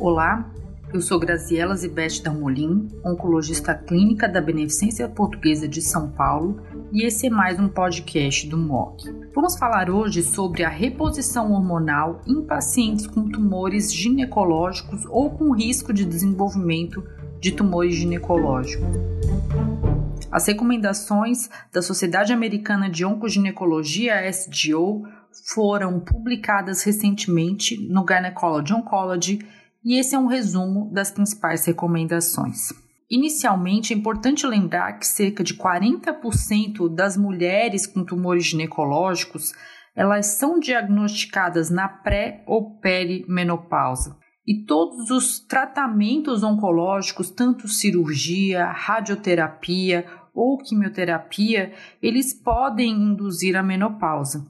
[0.00, 0.48] Olá,
[0.94, 6.62] eu sou Graziela Zibete Dalmolin, oncologista clínica da Beneficência Portuguesa de São Paulo,
[6.92, 9.10] e esse é mais um podcast do MOC.
[9.34, 15.92] Vamos falar hoje sobre a reposição hormonal em pacientes com tumores ginecológicos ou com risco
[15.92, 17.02] de desenvolvimento
[17.40, 18.86] de tumores ginecológicos.
[20.30, 25.02] As recomendações da Sociedade Americana de Oncoginecologia, SGO,
[25.46, 29.38] foram publicadas recentemente no Gynecology Oncology
[29.84, 32.72] e esse é um resumo das principais recomendações.
[33.10, 39.52] Inicialmente, é importante lembrar que cerca de 40% das mulheres com tumores ginecológicos
[39.98, 44.16] elas são diagnosticadas na pré ou perimenopausa.
[44.46, 54.46] E todos os tratamentos oncológicos, tanto cirurgia, radioterapia ou quimioterapia, eles podem induzir a menopausa.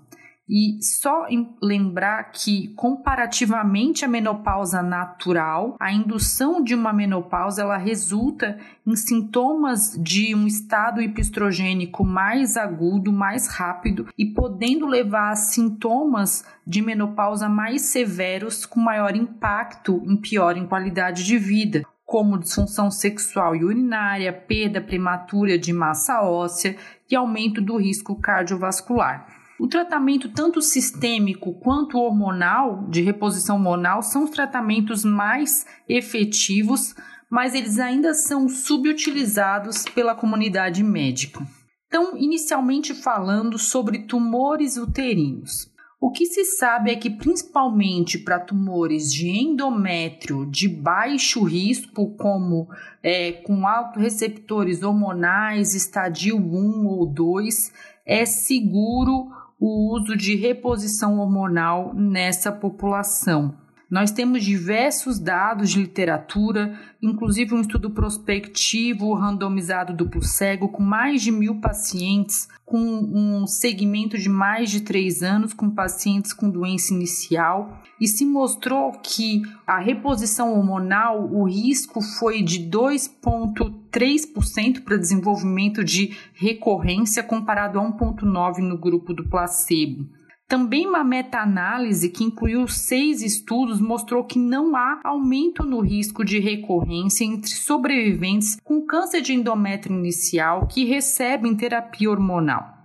[0.49, 1.27] E só
[1.61, 9.95] lembrar que, comparativamente à menopausa natural, a indução de uma menopausa ela resulta em sintomas
[10.01, 17.49] de um estado hipestrogênico mais agudo, mais rápido e podendo levar a sintomas de menopausa
[17.49, 23.63] mais severos com maior impacto em pior em qualidade de vida, como disfunção sexual e
[23.63, 26.75] urinária, perda prematura de massa óssea
[27.11, 29.38] e aumento do risco cardiovascular.
[29.61, 36.95] O tratamento tanto sistêmico quanto hormonal, de reposição hormonal, são os tratamentos mais efetivos,
[37.29, 41.45] mas eles ainda são subutilizados pela comunidade médica.
[41.89, 45.69] Então, inicialmente falando sobre tumores uterinos.
[46.01, 52.69] O que se sabe é que, principalmente para tumores de endométrio de baixo risco, como
[53.03, 53.61] é, com
[53.97, 57.73] receptores hormonais, estadio 1 ou 2,
[58.07, 59.29] é seguro
[59.61, 63.55] o uso de reposição hormonal nessa população.
[63.91, 71.23] Nós temos diversos dados de literatura, inclusive um estudo prospectivo randomizado duplo cego com mais
[71.23, 76.93] de mil pacientes, com um segmento de mais de três anos, com pacientes com doença
[76.93, 85.83] inicial, e se mostrou que a reposição hormonal, o risco foi de 2,3% para desenvolvimento
[85.83, 90.18] de recorrência, comparado a 1,9% no grupo do placebo.
[90.49, 96.39] Também uma meta-análise que incluiu seis estudos mostrou que não há aumento no risco de
[96.39, 102.79] recorrência entre sobreviventes com câncer de endométrio inicial que recebem terapia hormonal.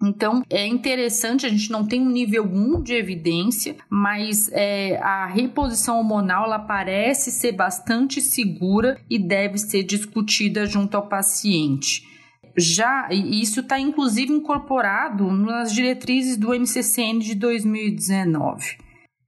[0.00, 5.26] Então é interessante, a gente não tem um nível 1 de evidência, mas é, a
[5.26, 12.13] reposição hormonal ela parece ser bastante segura e deve ser discutida junto ao paciente
[12.56, 18.83] já, e isso está inclusive incorporado nas diretrizes do NCCN de 2019.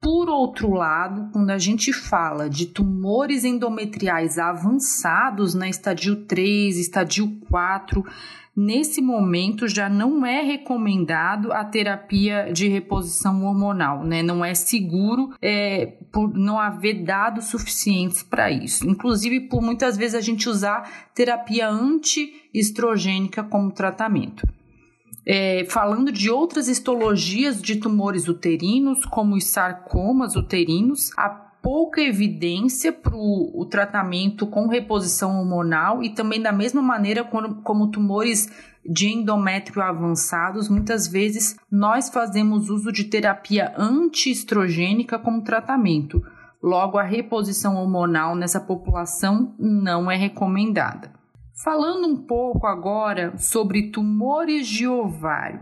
[0.07, 7.41] Por outro lado, quando a gente fala de tumores endometriais avançados na estadio 3, estadio
[7.51, 8.07] 4,
[8.55, 14.23] nesse momento já não é recomendado a terapia de reposição hormonal, né?
[14.23, 18.89] Não é seguro é, por não haver dados suficientes para isso.
[18.89, 24.47] Inclusive, por muitas vezes a gente usar terapia antiestrogênica como tratamento.
[25.29, 32.93] É, falando de outras histologias de tumores uterinos, como os sarcomas uterinos, a pouca evidência
[32.93, 38.49] para o tratamento com reposição hormonal e também da mesma maneira como, como tumores
[38.89, 46.23] de endométrio avançados, muitas vezes nós fazemos uso de terapia antiestrogênica como tratamento.
[46.63, 51.16] Logo, a reposição hormonal nessa população não é recomendada.
[51.65, 55.61] Falando um pouco agora sobre tumores de ovário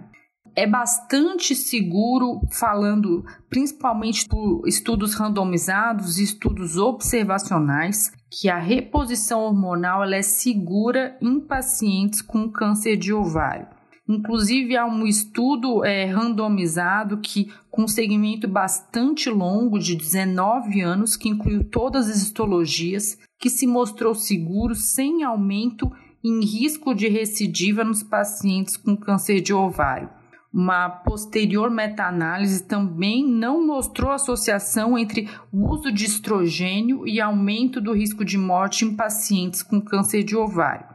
[0.57, 10.17] é bastante seguro, falando principalmente por estudos randomizados estudos observacionais, que a reposição hormonal ela
[10.17, 13.67] é segura em pacientes com câncer de ovário.
[14.09, 21.17] Inclusive, há um estudo é, randomizado que, com um segmento bastante longo, de 19 anos,
[21.17, 25.93] que incluiu todas as histologias, que se mostrou seguro sem aumento
[26.25, 30.09] em risco de recidiva nos pacientes com câncer de ovário.
[30.51, 37.93] Uma posterior meta-análise também não mostrou associação entre o uso de estrogênio e aumento do
[37.93, 40.87] risco de morte em pacientes com câncer de ovário.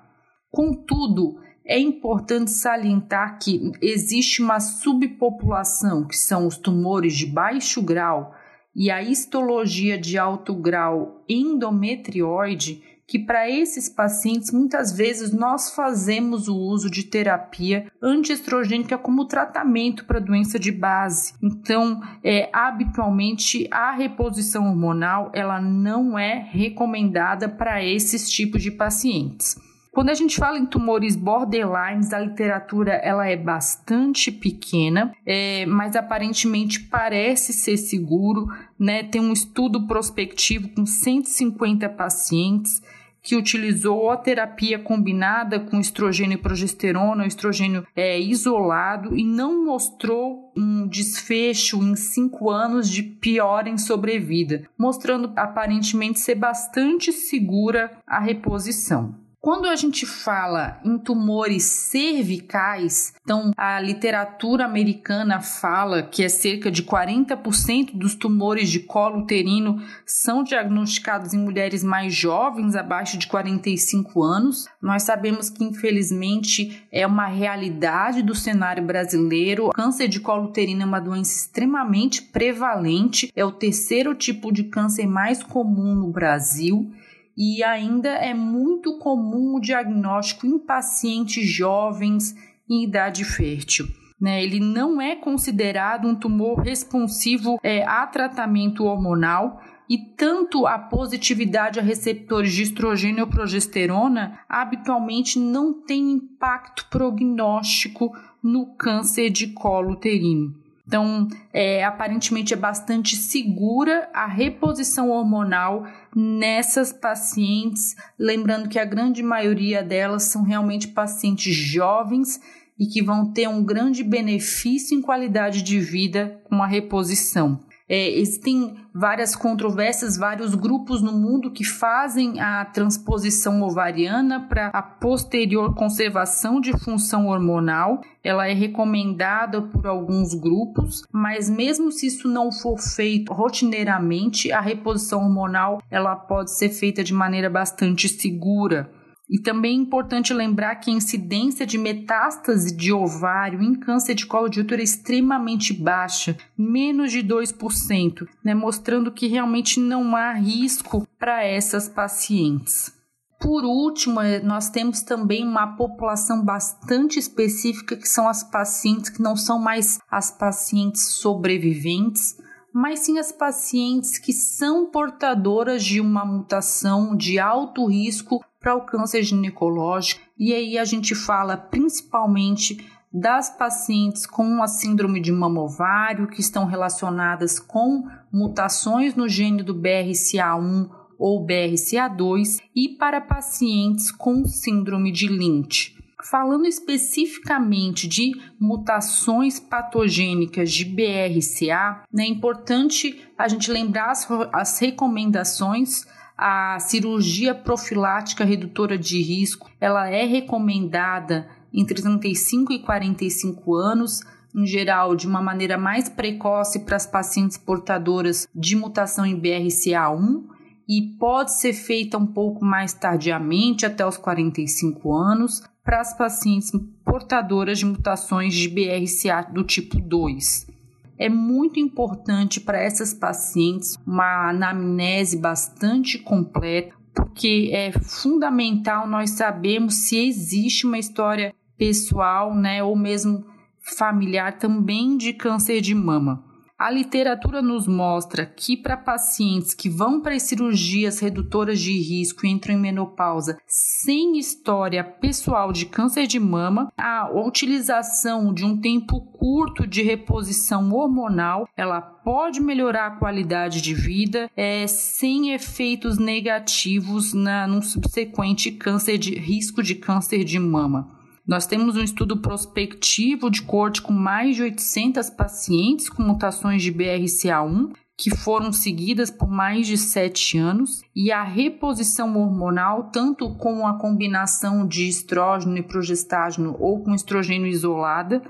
[0.50, 8.34] Contudo, é importante salientar que existe uma subpopulação, que são os tumores de baixo grau,
[8.75, 16.48] e a histologia de alto grau endometrioide, que para esses pacientes muitas vezes nós fazemos
[16.48, 21.33] o uso de terapia antiestrogênica como tratamento para doença de base.
[21.42, 29.57] Então, é, habitualmente a reposição hormonal ela não é recomendada para esses tipos de pacientes.
[30.00, 35.94] Quando a gente fala em tumores borderlines, a literatura ela é bastante pequena, é, mas
[35.94, 38.48] aparentemente parece ser seguro.
[38.80, 39.04] Né?
[39.04, 42.81] Tem um estudo prospectivo com 150 pacientes
[43.22, 50.54] que utilizou a terapia combinada com estrogênio e progesterona, estrogênio é, isolado, e não mostrou
[50.56, 58.18] um desfecho em cinco anos de piora em sobrevida, mostrando aparentemente ser bastante segura a
[58.18, 59.28] reposição.
[59.41, 66.69] Quando a gente fala em tumores cervicais, então a literatura americana fala que é cerca
[66.69, 73.27] de 40% dos tumores de colo uterino são diagnosticados em mulheres mais jovens, abaixo de
[73.27, 74.68] 45 anos.
[74.81, 79.68] Nós sabemos que infelizmente é uma realidade do cenário brasileiro.
[79.68, 84.65] O câncer de colo uterino é uma doença extremamente prevalente, é o terceiro tipo de
[84.65, 86.91] câncer mais comum no Brasil
[87.39, 92.36] e ainda é muito comum o diagnóstico em pacientes jovens
[92.69, 93.88] em idade fértil.
[94.19, 94.44] Né?
[94.44, 101.80] Ele não é considerado um tumor responsivo é, a tratamento hormonal e tanto a positividade
[101.80, 108.12] a receptores de estrogênio ou progesterona habitualmente não tem impacto prognóstico
[108.44, 110.53] no câncer de colo uterino.
[110.89, 119.21] Então, é, aparentemente é bastante segura a reposição hormonal nessas pacientes, lembrando que a grande
[119.21, 122.41] maioria delas são realmente pacientes jovens
[122.80, 127.59] e que vão ter um grande benefício em qualidade de vida com a reposição.
[127.89, 134.81] É, existem várias controvérsias, vários grupos no mundo que fazem a transposição ovariana para a
[134.81, 138.01] posterior conservação de função hormonal.
[138.24, 144.62] Ela é recomendada por alguns grupos, mas mesmo se isso não for feito rotineiramente, a
[144.62, 148.91] reposição hormonal ela pode ser feita de maneira bastante segura.
[149.30, 154.26] E também é importante lembrar que a incidência de metástase de ovário em câncer de
[154.26, 160.34] colo de útero é extremamente baixa, menos de 2%, né, mostrando que realmente não há
[160.34, 162.92] risco para essas pacientes.
[163.40, 169.22] Por último, é, nós temos também uma população bastante específica que são as pacientes que
[169.22, 172.36] não são mais as pacientes sobreviventes,
[172.74, 178.86] mas sim as pacientes que são portadoras de uma mutação de alto risco para o
[178.86, 182.78] câncer ginecológico, e aí a gente fala principalmente
[183.12, 189.74] das pacientes com a síndrome de mamovário que estão relacionadas com mutações no gene do
[189.74, 195.98] BRCA1 ou BRCA2 e para pacientes com síndrome de Lynch.
[196.30, 204.80] Falando especificamente de mutações patogênicas de BRCA, né, é importante a gente lembrar as, as
[204.80, 206.06] recomendações
[206.41, 214.21] a cirurgia profilática redutora de risco, ela é recomendada entre 35 e 45 anos,
[214.56, 220.45] em geral de uma maneira mais precoce para as pacientes portadoras de mutação em BRCA1
[220.88, 226.71] e pode ser feita um pouco mais tardiamente, até os 45 anos, para as pacientes
[227.03, 230.79] portadoras de mutações de BRCA do tipo 2
[231.19, 240.08] é muito importante para essas pacientes uma anamnese bastante completa, porque é fundamental nós sabermos
[240.08, 243.46] se existe uma história pessoal, né, ou mesmo
[243.79, 246.49] familiar também de câncer de mama.
[246.79, 252.45] A literatura nos mostra que para pacientes que vão para as cirurgias redutoras de risco
[252.45, 258.79] e entram em menopausa sem história pessoal de câncer de mama, a utilização de um
[258.79, 266.17] tempo curto de reposição hormonal, ela pode melhorar a qualidade de vida é, sem efeitos
[266.17, 271.19] negativos na, num subsequente câncer de risco de câncer de mama.
[271.50, 276.94] Nós temos um estudo prospectivo de corte com mais de 800 pacientes com mutações de
[276.94, 283.88] BRCA1 que foram seguidas por mais de sete anos, e a reposição hormonal, tanto com
[283.88, 288.44] a combinação de estrógeno e progestágeno ou com estrogênio isolada,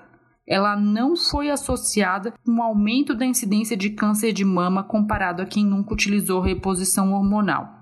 [0.46, 5.46] ela não foi associada com um aumento da incidência de câncer de mama comparado a
[5.46, 7.79] quem nunca utilizou reposição hormonal.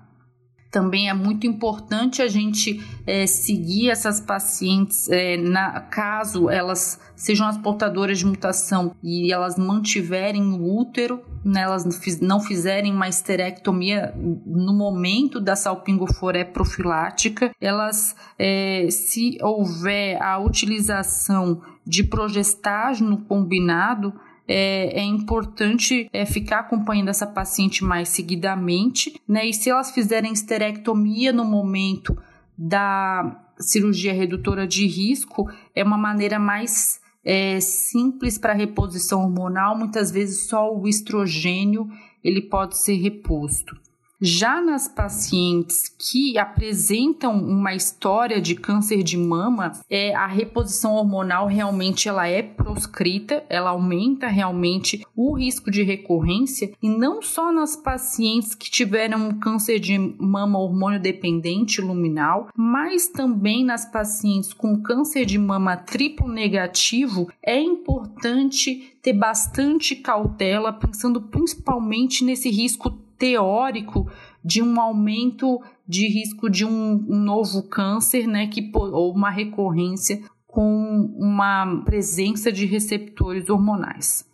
[0.70, 7.46] Também é muito importante a gente é, seguir essas pacientes é, na caso elas sejam
[7.46, 11.84] as portadoras de mutação e elas mantiverem o útero, né, elas
[12.20, 21.62] não fizerem uma esterectomia no momento da salpingofloré profilática, elas, é, se houver a utilização
[21.84, 24.12] de progestágeno combinado,
[24.48, 29.46] é, é importante é, ficar acompanhando essa paciente mais seguidamente, né?
[29.46, 32.16] E se elas fizerem esterectomia no momento
[32.56, 39.76] da cirurgia redutora de risco, é uma maneira mais é, simples para reposição hormonal.
[39.76, 41.86] Muitas vezes só o estrogênio
[42.24, 43.76] ele pode ser reposto.
[44.20, 51.46] Já nas pacientes que apresentam uma história de câncer de mama, é, a reposição hormonal
[51.46, 56.72] realmente ela é proscrita, ela aumenta realmente o risco de recorrência.
[56.82, 63.06] E não só nas pacientes que tiveram um câncer de mama hormônio dependente luminal, mas
[63.06, 71.20] também nas pacientes com câncer de mama triplo negativo, é importante ter bastante cautela, pensando
[71.20, 74.10] principalmente nesse risco teórico
[74.44, 80.22] de um aumento de risco de um, um novo câncer, né, que, ou uma recorrência
[80.46, 84.26] com uma presença de receptores hormonais.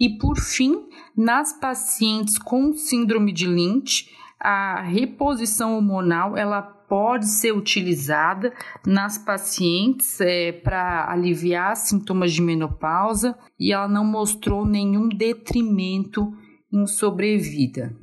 [0.00, 4.08] E por fim, nas pacientes com síndrome de Lynch,
[4.40, 8.52] a reposição hormonal ela pode ser utilizada
[8.86, 16.32] nas pacientes é, para aliviar sintomas de menopausa e ela não mostrou nenhum detrimento
[16.72, 17.94] em sobrevida.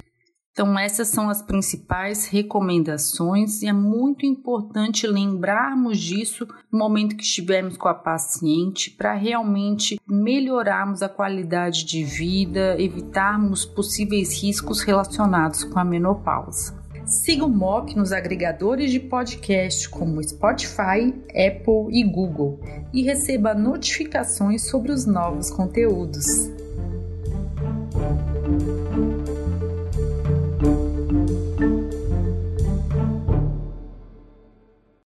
[0.55, 7.25] Então, essas são as principais recomendações e é muito importante lembrarmos disso no momento que
[7.25, 15.65] estivermos com a paciente para realmente melhorarmos a qualidade de vida, evitarmos possíveis riscos relacionados
[15.65, 16.73] com a menopausa.
[17.05, 22.61] Siga o MOC nos agregadores de podcast como Spotify, Apple e Google
[22.93, 26.54] e receba notificações sobre os novos conteúdos.